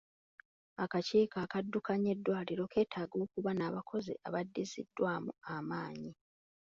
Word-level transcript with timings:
Akakiiko 0.83 1.35
akaddukanya 1.45 2.09
eddwaliro 2.15 2.63
keetaaga 2.73 3.15
okuba 3.25 3.51
n'abakozi 3.55 4.13
abaddiziddwamu 4.27 5.31
amaanyi. 5.55 6.11